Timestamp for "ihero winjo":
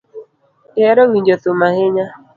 0.79-1.35